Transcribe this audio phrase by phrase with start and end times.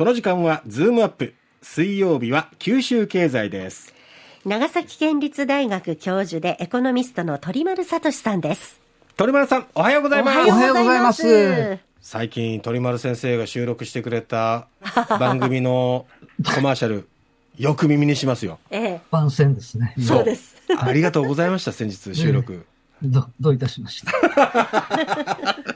[0.00, 1.34] この時間はズームアップ。
[1.60, 3.92] 水曜日は九州経済です。
[4.46, 8.80] 長崎県立大学教授でエコノミストの鳥丸聡さんです。
[9.18, 10.38] 鳥丸さん、おはようございます。
[10.38, 14.68] おはようございます最近、鳥丸先生が収録してくれた
[15.20, 16.06] 番組の
[16.46, 17.06] コマーシャル、
[17.58, 18.58] よく耳にしますよ。
[18.70, 19.94] ええ、番宣ですね。
[20.00, 20.56] そうです。
[20.78, 22.64] ありがとうございました、先日収録。
[23.02, 24.12] ど、どういたしました。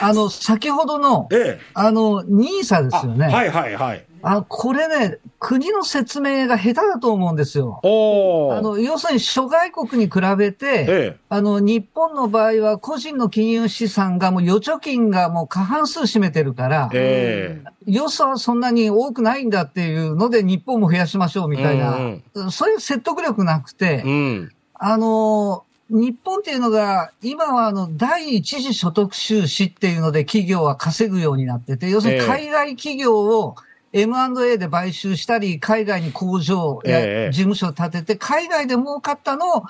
[0.00, 1.60] あの、先ほどの、ええ。
[1.74, 3.26] あの、ニーサですよね。
[3.26, 4.04] はいはいはい。
[4.22, 7.80] あ、これね、国の説明が下手だと思うんですよ。
[7.82, 8.58] おー。
[8.58, 11.16] あの、要するに諸外国に比べて、ええ。
[11.28, 24.50] あの、日本の場合は個人の金融資産がもう預貯金がもう過半数占めてるから、え予算はそんなに多くないんだっていうので日本も増やしましょうみたいな、うんそういう説得力なくてえ。、うん。
[24.74, 32.26] あの、日本っていうのが、今はあの、第一次所得収支っていうので企業は稼ぐようになってて、要するにええ。
[32.26, 33.56] 海外企業を
[33.92, 37.30] M&A で買収したり、海外に工場やええ。
[37.30, 39.64] 事務所を建てて、海外で儲かったの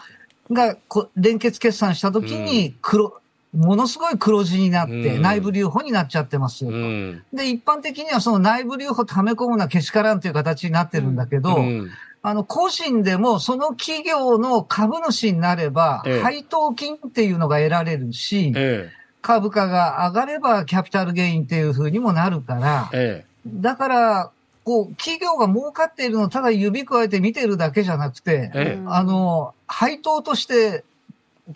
[0.52, 3.20] がこ連結決算した時に黒、
[3.52, 5.22] ものすごい黒字になって、うん。
[5.22, 6.76] 内部留保になっちゃってますよと。
[6.76, 7.24] うん。
[7.32, 11.90] で、一般的にはその内部留保溜め込むのはけしからんという形になってるんだけど、うん
[12.24, 24.30] あの、個人でもその企業の株主になれば、ええ配当金っていうのが得られるし、え株価が上がればキャピタルゲインっていう風にもなるからえ。、えだから、
[24.64, 28.78] こう、企業が儲かっているのをただ指加えて見てるだけじゃなくて、え。
[28.78, 28.82] ええ。
[28.86, 30.84] あの、配当として、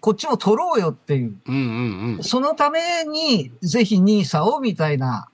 [0.00, 1.36] こっちも取ろうよっていう。
[1.46, 2.22] うんうんうん。
[2.24, 5.28] そのために、ぜひニーサをみたいな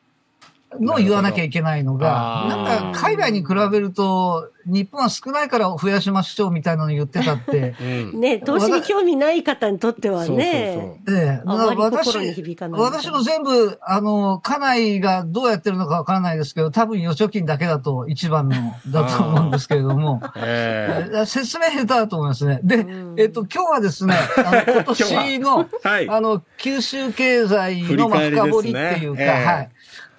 [0.80, 7.74] のを言わなきゃいけないのが、なんか海外に比べると、日本は少ないから増やしましょうみたいなの言ってたって、
[8.12, 8.20] うん。
[8.20, 12.80] ね、投資に興味ない方にとってはそうね、そうええ、あまり私心に響かない。
[12.80, 18.56] 私も全部、あの、家内がどうやってるのかわからないですけど、多分預貯金だけだと一番の、
[18.88, 21.18] だと思うんですけれども、 ええ。
[21.22, 22.60] え説明下手だと思いますね。
[22.62, 26.08] で、うんえっと、今日はですね、あの 今年の、はい。
[26.08, 29.68] あの、九州経済の深掘りっていうか、ええはい。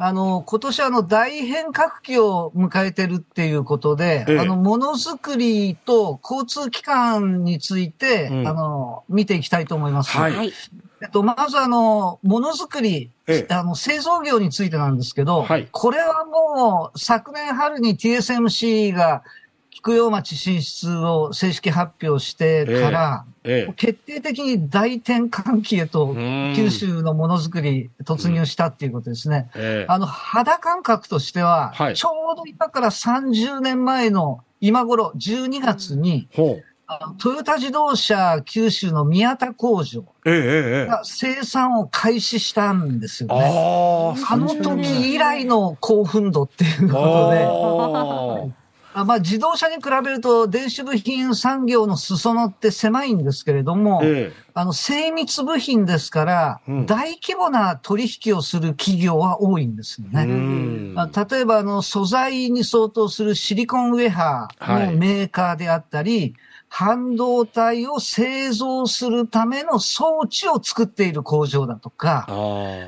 [0.06, 4.40] あの、今年あの、大変革期を迎えてるっていうことで、ええ。
[4.40, 8.48] あの、ものづくりと交通機関について、うん。
[8.50, 10.12] あの、見ていきたいと思います。
[10.18, 10.34] はい。
[10.34, 10.52] はい。
[11.02, 13.54] えっと、まずあの、ものづくり、ええ。
[13.54, 15.70] あの、製造業についてなんですけど、はい。
[15.72, 19.24] これはもう、昨年春に TSMC が、
[19.74, 23.74] 菊陽町進出を正式発表してから、ええ。
[23.74, 29.50] 決定的に大転換期へとうん九州のものづくり突入したっていうことですね。
[29.56, 29.92] ええ。
[29.92, 36.30] あの、肌感覚としては、はいちょうど今から30年前の今頃12月に、
[37.18, 40.06] トヨタ自動車九州の宮田工場。
[40.24, 44.16] が生産を開始したんですよね。
[44.30, 48.63] あの時以来の興奮度っていうことで、
[48.94, 54.34] ああまあ、自動車に比べると電子部品産業の裾野って狭いんですけれども、ーえ。
[54.54, 56.86] あの、精密部品ですから、うん。
[56.86, 60.26] 大規模な取引をする企業は多いんですよね。
[60.28, 66.36] 例えば、あの、素材に相当するシリコンウェハーのメーカーであったり、
[66.76, 72.26] 半導体を製造するための装置を作っている工場だとか。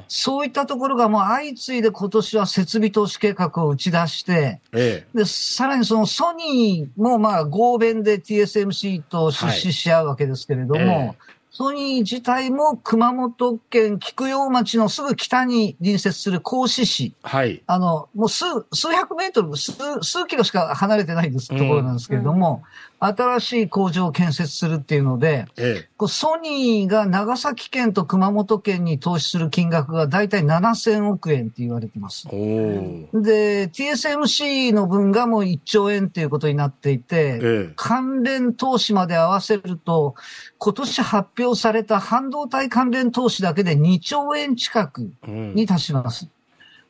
[0.07, 17.28] そういったところがもう相次いで今年は設備投資計画を打ち出して、えで、さらにそのソニーもまあ合弁で TSMC と出資し合うわけですけれども、えソニー自体も熊本県菊陽町のすぐ北に隣接する甲子市、え。
[17.29, 17.63] はい。
[17.66, 18.44] あの、もう数、
[18.74, 22.63] 数百メートル、数、数キロしか離れてないですところなんですけれども、
[23.07, 32.27] 新しい工場を建設するっていうので、えこうソニーが長崎県と熊本県に投資する金額がだいたい7000億円って言われてます。
[32.27, 40.15] で、TSMC の分がもう1兆円っていうことになっていて、え関連投資まで合わせると、
[40.57, 45.31] 今年発表された半導体関連投資だけで2兆円近くえ。
[45.31, 46.27] うんに達します。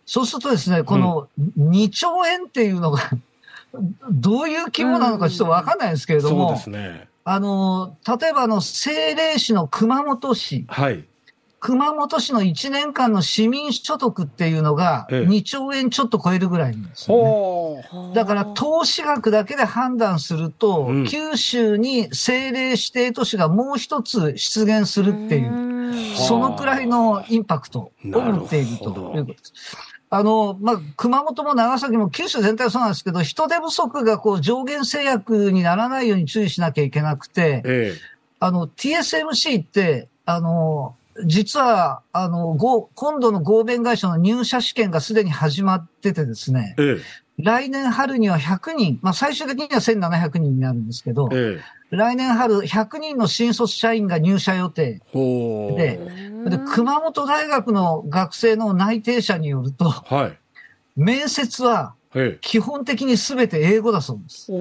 [0.05, 1.27] そうするとですね、この
[1.57, 2.99] 2兆円っていうのが、
[4.11, 7.07] どういう規模なのかちょっとわかんないですけれども、そうですね。
[7.23, 11.05] あの、例えばあの、政令市の熊本市、はい。
[11.65, 18.13] 熊本市の1年間の市民所得っていうのがええ2兆円ちょっと超えるぐらいなんですよね。
[18.13, 29.94] だから投資額だけで判断すると、うん九州に政令指定都市がもう一つ出現するっていう、うそのくらいのインパクトを持っているということです。
[30.09, 37.95] あの、まあ、熊本も長崎も九州全体はそうなんですけど、人手不足がこう上限制約にならないように注意しなきゃいけなくて、え
[38.39, 46.97] あの、TSMC って、あの、実は、あの、ご今度の合弁会社の入社試験がすでに始まっててですね、え
[47.37, 51.59] 来年春には100人、まあ最終的には1700人になるんですけど、え。
[51.59, 55.01] え来年春100人の新卒社員が入社予定。
[55.13, 55.99] で
[56.49, 60.37] で、熊本大学の学生の内定者によると、はい。
[60.95, 64.51] 面接はえ基本的に全て英語だそうです。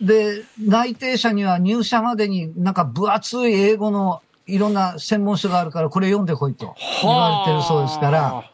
[0.00, 8.44] で、内定者には入社までになんか分厚い英語のいろんな専門書があるからこれ読んでこいと言われてるそうですから、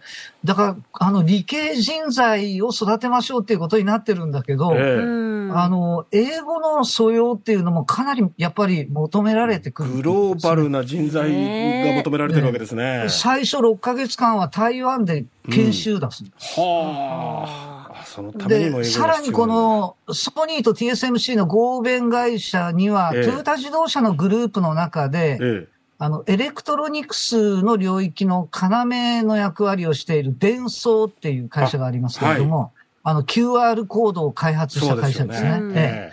[0.45, 5.51] だから、あの、理系人材を育てましょうっていうことになってるんだけど、ええ。
[5.53, 9.91] あの、英語の素養っていうのもかなりやっぱり求められてくる。
[9.91, 13.07] グローバルな人材が求められてるわけですね。
[13.09, 16.25] 最初6ヶ月間は台湾で研修だす、
[16.57, 18.05] はあ。
[18.07, 23.25] そのためにもさらにこのソニーと TSMC の合弁会社には、ええ。
[23.25, 25.69] トヨタ自動車のグループの中で、え
[26.02, 34.56] あの、エレクトロニクスの領域の要の役割をしているデンソーっていう会社がありますけれども、あ,、の、QR コードを開え。
[34.56, 35.49] 発した会社ですね。
[35.50, 35.75] すよね。
[35.76, 36.12] え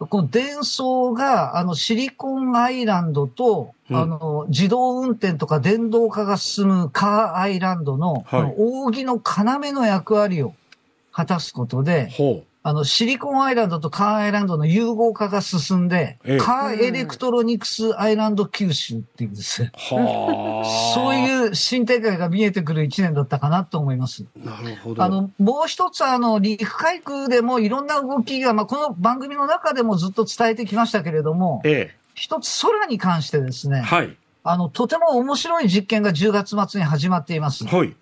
[0.00, 0.06] え。
[0.06, 3.96] このデンソーが、あの、シリコンアイランドと、うん。
[3.96, 10.54] あの、自動運転とか電動化が進むカーアイランドの、この扇の要の役割を
[11.10, 19.64] 果たすことで、ほあの、シリコンアイランドとカーアイランドの融合化が進んで、ええカーエレクトロニクスアイランド九州っていうんです。
[19.64, 19.66] う。
[19.66, 20.64] はあ。
[20.96, 24.24] そういう新展開が見えてくる一年だったかなと思います。
[24.42, 25.02] なるほど。
[25.02, 33.72] あの、もう一つ、あの、陸海空でもいろんな動きが、まあ、この番組の中でもずっと伝えてきましたけれども、え一つ空に関してですえ。
[33.72, 34.16] ね、はい。
[34.42, 37.66] あの、とても面白い実験が10月末に始まっています。
[37.66, 37.94] はい。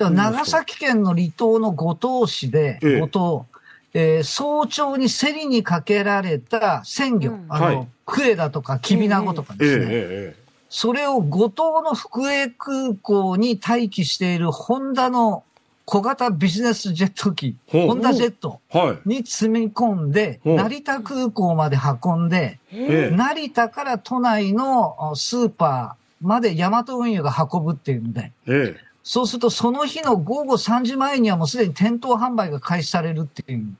[0.00, 3.46] 長崎県の離島の五島市で、ええ五島、
[3.94, 7.46] えー早朝に競りにかけられた鮮魚、うん。
[7.48, 7.88] あの、はい。
[8.06, 10.40] クエだとかキビナゴとかええですね、ええ
[10.72, 15.42] それを五島の福江空港に待機しているホンダの
[15.84, 18.60] 小型ビジネスジェット機、ホンダジェット。
[19.04, 20.56] に積み込んで、ほう。
[20.56, 23.16] 成田空港まで運んで、ええ。
[23.16, 28.89] 成田から都内のスーパーまでヤマト運輸が運ぶっていうんで、ええ。
[29.02, 33.74] そうするとその日の午後3時前にはもうすでに店頭販売が開始されるっていう、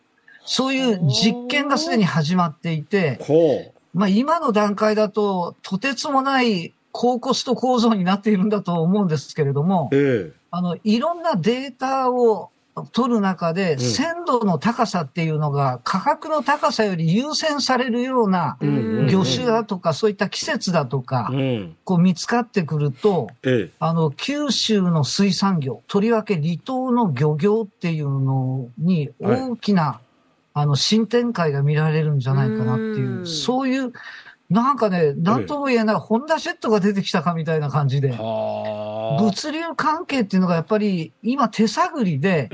[0.45, 10.33] そういう実験がすでに始まっていて、ほまあ今の段階だととてつもない高コスト構造になっているんだと思うんですけれどもう。、ええ。
[10.51, 12.51] あの、いろんなデータを
[12.93, 21.77] 取る中で、ん鮮度の高さっていうのが価格の高さより優先されるようなうん魚種だとか、そういった季節だとかう、ん。
[21.85, 23.71] こう見つかってくると、ええ。
[23.81, 30.01] あの、九州の水産業、とりわけ離島の漁業っていうのにはい大きな、
[30.55, 33.93] あの、新展開が見られるんじゃないかなっていうう、んそういう、
[34.51, 39.23] なんかね、なんとも言えない、ホンダジェットが出てきたかみたいな感じで、はあ。
[39.23, 42.49] 物流関係っていうのがやっぱり今手探りで。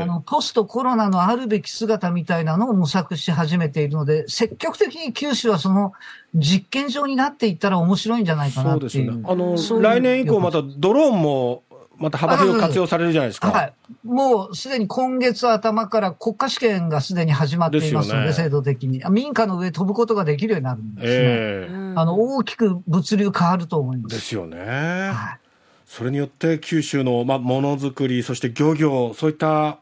[0.00, 5.92] あの、ポストコロナのあるべき姿みたいなのを模索し始めているので、積極的に九州はその
[6.34, 9.06] 実験場になっていったら面白いんじゃないかなそうっていう。
[9.06, 9.22] ですよね。
[9.26, 11.64] あの、来年以降またドローンも、
[11.98, 13.50] また幅広く活用されるじゃないですか。
[13.50, 13.72] はい。
[14.04, 19.02] もうすでに今月頭から国家試験がすでに始まっていますので、でね制度的に。
[19.10, 21.12] 民家の上飛ぶことができるようになるんですね。
[21.14, 24.08] ええあの、大きく物流変わると思いま。
[24.08, 24.58] ですすよね。
[24.58, 25.38] はい。
[25.86, 29.78] それによって九州の、まあ、ものづくり、そして漁業、そういった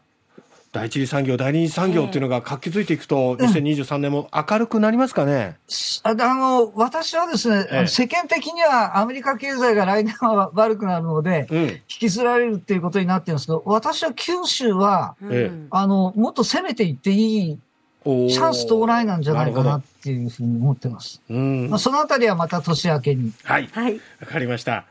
[0.75, 5.57] 第一次産業、第二次産業っていうのが活気づいていくと、2023年も明るくなりますかね？
[6.03, 11.59] ああの、私はですね、ええあの世間的にはアメリカ経済が来年は悪くなるので、うん。
[11.69, 17.59] 引きずられるっていうことになってるんですけど、私は九州は、ええあの、もっと攻めていっていい
[18.05, 21.23] チャンス到来なんじゃないかなるっていうふうに思ってます。
[21.29, 21.79] まあ、。
[21.79, 23.33] そのあたりはまた年明けに。
[23.43, 23.69] はい。
[23.73, 23.95] はい。
[24.21, 24.85] わかりました。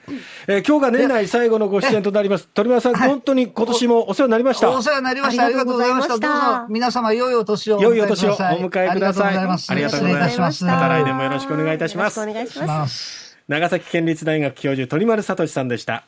[0.47, 2.47] えー今日が年内最後のご出演となります。
[2.47, 4.71] 鳥丸さん、はい本当に今年もお世話になりました。
[4.71, 5.45] お世話になりました。
[5.45, 6.17] ありがとうごございました。
[6.17, 8.59] どうぞ皆様良いお年をお迎え良いお年をおください。
[8.59, 9.37] 迎えください。
[9.37, 9.71] ありがとうございます。
[9.71, 10.39] ありがとうございます。
[10.39, 10.65] ます。
[10.65, 12.33] また来年もよろしくお願いいたしますよろしくお。
[12.33, 12.67] 願いしします。
[12.67, 13.37] ます。
[13.47, 16.01] 長崎県立大学教授鳥丸聡さんでした。